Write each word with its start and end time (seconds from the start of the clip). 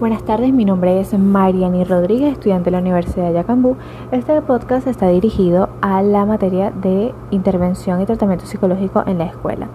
Buenas 0.00 0.24
tardes, 0.24 0.52
mi 0.52 0.64
nombre 0.64 0.98
es 0.98 1.16
Mariani 1.16 1.84
Rodríguez, 1.84 2.32
estudiante 2.32 2.64
de 2.64 2.72
la 2.72 2.80
Universidad 2.80 3.28
de 3.28 3.34
Yacambú. 3.34 3.76
Este 4.10 4.42
podcast 4.42 4.88
está 4.88 5.06
dirigido 5.06 5.68
a 5.82 6.02
la 6.02 6.26
materia 6.26 6.72
de 6.72 7.14
intervención 7.30 8.00
y 8.00 8.04
tratamiento 8.04 8.44
psicológico 8.44 9.04
en 9.06 9.18
la 9.18 9.26
escuela. 9.26 9.68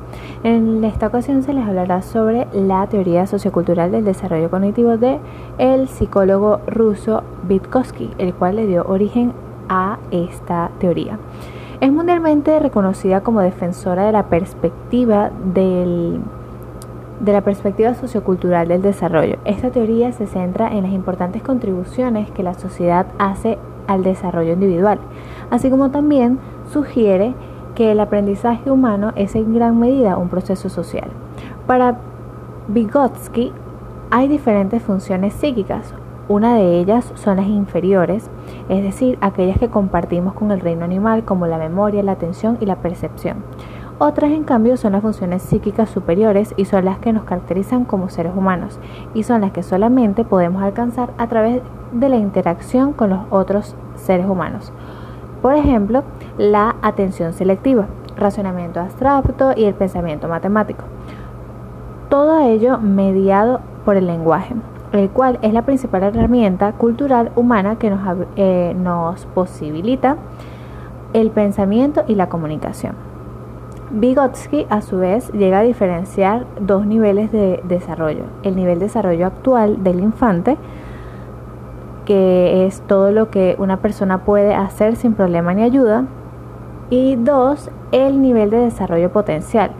En 0.44 0.84
esta 0.84 1.08
ocasión 1.08 1.42
se 1.42 1.54
les 1.54 1.66
hablará 1.66 2.02
sobre 2.02 2.47
la 2.52 2.86
teoría 2.88 3.28
sociocultural 3.28 3.92
del 3.92 4.04
desarrollo 4.04 4.50
cognitivo 4.50 4.97
de 4.97 5.20
el 5.58 5.87
psicólogo 5.87 6.60
ruso 6.67 7.24
Vygotsky, 7.47 8.12
el 8.17 8.33
cual 8.33 8.58
le 8.58 8.67
dio 8.67 8.83
origen 8.88 9.31
a 9.70 9.99
esta 10.12 10.70
teoría. 10.79 11.17
Es 11.79 11.94
mundialmente 11.94 12.60
reconocida 12.60 13.22
como 13.22 13.40
defensora 13.40 14.04
de 14.04 14.12
la 14.12 14.24
perspectiva 14.24 15.31
del 15.54 16.20
de 17.20 17.34
la 17.34 17.41
perspectiva 17.41 17.94
sociocultural 17.94 18.67
del 18.67 18.81
desarrollo. 18.81 19.38
Esta 19.45 19.72
teoría 19.72 20.12
se 20.12 20.27
centra 20.27 20.70
en 20.70 20.84
las 20.84 20.94
importantes 20.94 21.41
contribuciones 21.41 22.32
que 22.32 22.44
la 22.44 22.54
sociedad 22.54 23.08
hace 23.18 23.58
al 23.88 24.04
desarrollo 24.04 24.54
individual, 24.54 25.00
así 25.50 25.70
como 25.70 25.90
también 25.92 26.40
sugiere 26.72 27.34
que 27.76 27.92
el 27.92 28.00
aprendizaje 28.00 28.72
humano 28.72 29.12
es 29.16 29.36
en 29.36 29.54
gran 29.54 29.80
medida 29.80 30.18
un 30.18 30.30
proceso 30.30 30.70
social. 30.70 31.09
Para 31.66 31.98
Vygotsky 32.68 33.52
hay 34.12 34.28
diferentes 34.28 34.81
funciones 34.81 35.34
psíquicas. 35.34 35.94
Una 36.28 36.56
de 36.56 36.80
ellas 36.80 37.12
son 37.16 37.38
las 37.38 37.48
inferiores, 37.48 38.30
es 38.70 38.84
decir, 38.84 39.17
aquellas 39.22 39.58
que 39.58 39.70
compartimos 39.70 40.34
con 40.34 40.52
el 40.52 40.59
reino 40.59 40.86
animal 40.86 41.23
como 41.26 41.48
la 41.48 41.58
memoria, 41.58 42.04
la 42.04 42.12
atención 42.12 42.58
y 42.62 42.66
la 42.66 42.76
percepción. 42.76 43.38
Otras, 44.02 44.31
en 44.31 44.45
cambio, 44.45 44.77
son 44.77 44.94
las 44.94 45.02
funciones 45.02 45.41
psíquicas 45.41 45.89
superiores 45.89 46.53
y 46.55 46.63
son 46.63 46.85
las 46.85 46.99
que 46.99 47.12
nos 47.12 47.26
caracterizan 47.26 47.84
como 47.84 48.08
seres 48.08 48.31
humanos 48.34 48.80
y 49.13 49.23
son 49.23 49.41
las 49.41 49.52
que 49.52 49.62
solamente 49.62 50.23
podemos 50.23 50.63
alcanzar 50.63 51.09
a 51.17 51.27
través 51.27 51.62
de 51.91 52.08
la 52.08 52.16
interacción 52.16 52.94
con 52.94 53.09
los 53.09 53.20
otros 53.30 53.75
seres 53.95 54.25
humanos. 54.25 54.72
Por 55.41 55.53
ejemplo, 55.53 56.03
la 56.38 56.78
atención 56.81 57.33
selectiva, 57.33 57.88
razonamiento 58.16 58.80
abstracto 58.80 59.52
y 59.53 59.66
el 59.66 59.73
pensamiento 59.73 60.30
matemático. 60.30 60.86
Todo 62.08 62.39
ello 62.39 62.80
mediado 62.80 63.59
por 63.84 63.97
el 63.97 64.08
lenguaje, 64.08 64.56
el 64.94 65.09
cual 65.09 65.39
es 65.41 65.52
la 65.52 65.63
principal 65.63 66.03
herramienta 66.03 66.72
cultural 66.72 67.34
humana 67.36 67.75
que 67.75 67.89
nos, 67.89 68.00
eh, 68.38 68.73
nos 68.80 69.25
posibilita 69.25 70.16
el 71.11 71.31
pensamiento 71.31 72.06
y 72.08 72.16
la 72.16 72.30
comunicación. 72.30 73.09
Vygotsky 73.92 74.68
a 74.70 74.82
su 74.82 74.98
vez 74.98 75.32
llega 75.32 75.59
a 75.59 75.64
diferenciar 75.64 76.45
dos 76.59 76.86
niveles 76.86 77.32
de 77.32 77.59
desarrollo. 77.64 78.26
El 78.44 78.56
nivel 78.56 78.78
de 78.78 78.86
desarrollo 78.86 79.26
actual 79.26 79.84
del 79.84 80.00
infante, 80.00 80.58
que 82.06 82.68
es 82.68 82.81
todo 82.81 83.12
lo 83.12 83.31
que 83.31 83.56
una 83.58 83.78
persona 83.78 84.20
puede 84.26 84.54
hacer 84.54 84.96
sin 84.96 85.16
problema 85.16 85.56
ni 85.56 85.64
ayuda. 85.64 86.06
Y 86.92 87.16
dos, 87.16 87.72
el 87.92 88.22
nivel 88.22 88.52
de 88.52 88.58
desarrollo 88.58 89.12
potencial, 89.12 89.72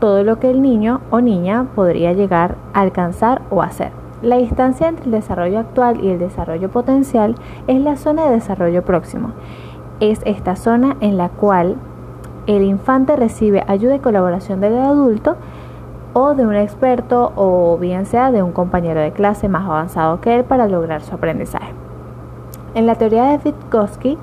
todo 0.00 0.24
lo 0.24 0.40
que 0.40 0.50
el 0.50 0.60
niño 0.60 1.00
o 1.10 1.20
niña 1.20 1.66
podría 1.76 2.12
llegar 2.12 2.56
a 2.74 2.80
alcanzar 2.80 3.42
o 3.50 3.62
hacer. 3.62 3.92
La 4.22 4.38
distancia 4.38 4.88
entre 4.88 5.04
el 5.04 5.12
desarrollo 5.12 5.60
actual 5.60 6.02
y 6.02 6.08
el 6.10 6.18
desarrollo 6.18 6.70
potencial 6.70 7.36
es 7.68 7.80
la 7.80 7.96
zona 7.96 8.26
de 8.26 8.32
desarrollo 8.32 8.84
próximo. 8.84 9.30
Es 10.00 10.20
esta 10.24 10.56
zona 10.56 10.96
en 11.00 11.16
la 11.16 11.28
cual 11.28 11.76
el 12.46 12.62
infante 12.62 13.16
recibe 13.16 13.64
ayuda 13.66 13.96
y 13.96 14.00
colaboración 14.00 14.60
del 14.60 14.78
adulto 14.78 15.36
o 16.12 16.34
de 16.34 16.46
un 16.46 16.54
experto 16.54 17.32
o 17.36 17.76
bien 17.78 18.06
sea 18.06 18.32
de 18.32 18.42
un 18.42 18.52
compañero 18.52 19.00
de 19.00 19.12
clase 19.12 19.48
más 19.48 19.64
avanzado 19.64 20.20
que 20.20 20.34
él 20.34 20.44
para 20.44 20.66
lograr 20.66 21.02
su 21.02 21.14
aprendizaje. 21.14 21.72
En 22.74 22.86
la 22.86 22.94
teoría 22.94 23.24
de 23.24 23.38
Vygotsky 23.38 24.18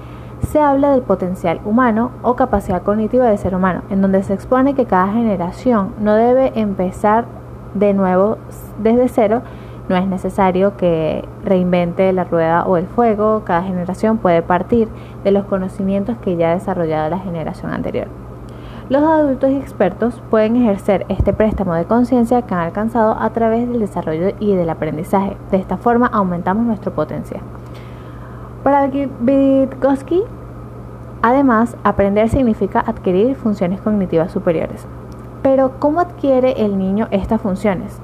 se 0.48 0.60
habla 0.60 0.92
del 0.92 1.02
potencial 1.02 1.60
humano 1.66 2.12
o 2.22 2.36
capacidad 2.36 2.82
cognitiva 2.82 3.26
del 3.26 3.38
ser 3.38 3.56
humano, 3.56 3.82
en 3.90 4.02
donde 4.02 4.24
se 4.24 4.34
expone 4.34 4.74
que 4.74 4.86
cada 4.86 5.08
generación 5.14 5.94
no 6.00 6.16
debe 6.16 6.52
empezar 6.60 7.26
de 7.74 7.94
nuevo 7.94 8.38
desde 8.82 9.08
cero, 9.08 9.42
no 9.90 9.96
es 9.96 10.08
necesario 10.08 10.78
que 10.78 11.28
reinvente 11.44 12.12
la 12.14 12.24
rueda 12.24 12.66
o 12.66 12.78
el 12.78 12.88
fuego, 12.88 13.44
cada 13.46 13.64
generación 13.64 14.18
puede 14.18 14.42
partir 14.42 14.88
de 15.24 15.32
los 15.32 15.46
conocimientos 15.46 16.18
que 16.18 16.38
ya 16.38 16.52
ha 16.52 16.54
desarrollado 16.54 17.10
la 17.10 17.20
generación 17.20 17.72
anterior. 17.72 18.23
Los 18.90 19.04
adultos 19.04 19.50
expertos 19.52 20.22
pueden 20.30 20.56
ejercer 20.56 21.06
este 21.10 21.34
préstamo 21.34 21.74
de 21.74 21.86
conciencia 21.86 22.42
que 22.42 22.54
han 22.54 22.62
alcanzado 22.62 23.16
a 23.20 23.30
través 23.32 23.68
del 23.68 23.80
desarrollo 23.80 24.34
y 24.40 24.56
del 24.56 24.70
aprendizaje. 24.70 25.38
De 25.52 25.58
esta 25.58 25.78
forma 25.78 26.08
aumentamos 26.08 26.66
nuestro 26.66 26.94
potencial. 26.94 27.42
Para 28.64 28.88
Vygotsky, 28.88 30.24
además, 31.22 31.78
aprender 31.84 32.30
significa 32.30 32.80
adquirir 32.80 33.36
funciones 33.36 33.82
cognitivas 33.82 34.32
superiores. 34.32 34.86
Pero, 35.42 35.80
¿cómo 35.80 36.00
adquiere 36.00 36.64
el 36.64 36.78
niño 36.78 37.08
estas 37.12 37.42
funciones? 37.42 38.02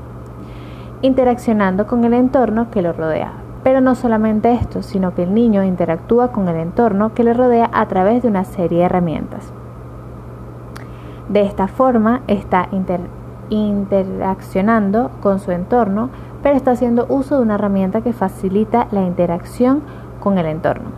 interaccionando 1.02 1.88
con 1.88 2.04
el 2.04 2.14
entorno 2.14 2.70
que 2.72 2.82
lo 2.82 2.94
rodea. 2.94 3.32
Pero 3.64 3.82
no 3.82 3.96
solamente 3.96 4.52
esto, 4.54 4.84
sino 4.84 5.14
que 5.14 5.24
el 5.24 5.34
niño 5.34 5.64
interactúa 5.64 6.32
con 6.32 6.48
el 6.48 6.58
entorno 6.58 7.14
que 7.14 7.24
le 7.24 7.34
rodea 7.34 7.70
a 7.74 7.88
través 7.88 8.22
de 8.22 8.30
una 8.30 8.44
serie 8.46 8.80
de 8.80 8.86
herramientas. 8.86 9.54
De 11.30 11.42
esta 11.42 11.68
forma 11.68 12.22
está 12.28 12.68
interaccionando 13.50 15.12
con 15.22 15.40
su 15.40 15.52
entorno, 15.52 16.10
pero 16.44 16.56
está 16.56 16.72
haciendo 16.72 17.06
uso 17.08 17.38
de 17.38 17.44
una 17.44 17.56
herramienta 17.56 18.02
que 18.02 18.14
facilita 18.14 18.88
la 18.92 19.02
interacción 19.04 19.82
con 20.20 20.38
el 20.38 20.46
entorno. 20.48 20.90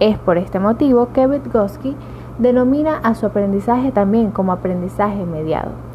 Es 0.00 0.18
por 0.18 0.38
este 0.38 0.60
motivo 0.60 1.08
que 1.12 1.26
Vygotsky 1.26 1.96
denomina 2.38 2.98
a 2.98 3.14
su 3.14 3.26
aprendizaje 3.26 3.90
también 3.90 4.30
como 4.30 4.52
aprendizaje 4.52 5.24
mediado 5.24 5.88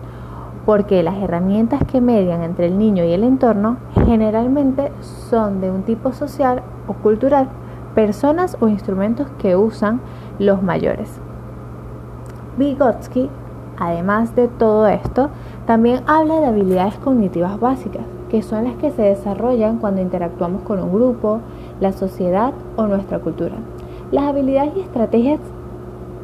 porque 0.66 1.04
las 1.04 1.16
herramientas 1.16 1.82
que 1.86 2.02
median 2.02 2.42
entre 2.42 2.68
el 2.68 2.78
niño 2.78 3.04
y 3.04 3.12
el 3.12 3.24
entorno 3.24 3.78
generalmente 4.06 4.92
son 5.02 5.62
de 5.62 5.70
un 5.70 5.84
tipo 5.84 6.14
social 6.14 6.62
o 6.88 6.94
cultural, 6.94 7.50
personas 7.96 8.58
o 8.60 8.68
instrumentos 8.68 9.28
que 9.40 9.56
usan 9.56 10.00
los 10.40 10.64
mayores. 10.64 11.20
Vygotsky, 12.58 13.30
además 13.78 14.36
de 14.36 14.48
todo 14.48 14.88
esto, 14.88 15.30
también 15.66 16.02
habla 16.08 16.40
de 16.40 16.48
habilidades 16.48 16.96
cognitivas 16.96 17.60
básicas, 17.60 18.04
que 18.30 18.42
son 18.42 18.66
las 18.66 18.76
que 18.76 18.92
se 18.92 19.02
desarrollan 19.02 19.78
cuando 19.78 20.02
interactuamos 20.02 20.62
con 20.64 20.80
un 20.80 20.94
grupo, 20.94 21.40
la 21.80 21.92
sociedad 21.92 22.54
o 22.76 22.88
nuestra 22.88 23.20
cultura. 23.20 23.56
Las 24.12 24.26
habilidades 24.26 24.74
y 24.76 24.82
estrategias 24.82 25.40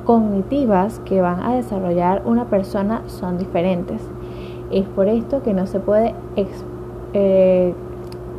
cognitivas 0.05 0.99
que 1.05 1.21
van 1.21 1.41
a 1.41 1.55
desarrollar 1.55 2.23
una 2.25 2.45
persona 2.45 3.01
son 3.07 3.37
diferentes 3.37 4.01
es 4.71 4.87
por 4.87 5.07
esto 5.07 5.41
que 5.43 5.53
no 5.53 5.67
se 5.67 5.79
puede 5.79 6.13
eh, 7.13 7.73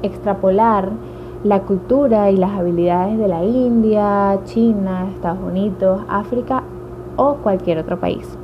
extrapolar 0.02 0.90
la 1.44 1.60
cultura 1.62 2.30
y 2.30 2.36
las 2.36 2.52
habilidades 2.52 3.18
de 3.18 3.28
la 3.28 3.44
India, 3.44 4.38
China, 4.44 5.08
Estados 5.14 5.42
Unidos, 5.42 6.02
África 6.08 6.62
o 7.16 7.36
cualquier 7.36 7.78
otro 7.78 7.98
país, 7.98 8.38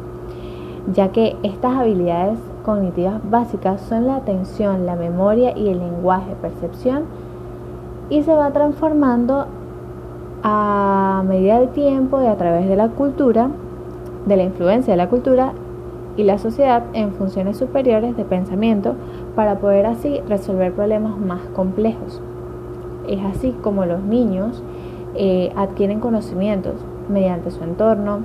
ya 0.93 1.09
que 1.09 1.37
estas 1.43 1.77
habilidades 1.77 2.39
cognitivas 2.65 3.21
básicas 3.29 3.81
son 3.81 4.07
la 4.07 4.17
atención, 4.17 4.87
la 4.87 4.97
memoria 4.97 5.57
y 5.57 5.69
el 5.69 5.79
lenguaje, 5.79 6.35
percepción, 6.41 7.05
y 8.09 8.23
se 8.23 8.35
va 8.35 8.53
transformando 8.53 9.47
a 10.43 11.25
medida 11.27 11.59
del 11.59 11.71
tiempo 11.71 12.23
y 12.23 12.27
a 12.27 12.37
través 12.37 12.69
de 12.69 12.77
la 12.77 12.89
cultura, 12.89 13.51
de 14.27 14.37
la 14.37 14.45
influencia 14.45 14.93
de 14.93 14.97
la 14.97 15.09
cultura 15.09 15.53
y 16.17 16.23
la 16.23 16.39
sociedad 16.39 16.85
en 16.93 17.13
funciones 17.13 17.57
superiores 17.57 18.17
de 18.17 18.25
pensamiento 18.25 18.95
para 19.35 19.59
poder 19.59 19.87
así 19.87 20.21
resolver 20.29 20.73
problemas 20.73 21.19
más 21.19 21.41
complejos. 21.55 22.21
Es 23.09 23.25
así 23.25 23.57
como 23.63 23.87
los 23.87 24.03
niños 24.03 24.63
eh, 25.15 25.53
adquieren 25.57 26.01
conocimientos 26.01 26.75
mediante 27.09 27.51
su 27.51 27.63
entorno 27.63 28.21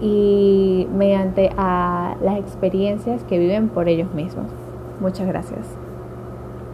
y 0.00 0.86
mediante 0.92 1.50
a 1.56 2.16
las 2.22 2.38
experiencias 2.38 3.24
que 3.24 3.38
viven 3.38 3.68
por 3.68 3.88
ellos 3.88 4.12
mismos. 4.14 4.46
Muchas 5.00 5.26
gracias. 5.26 5.87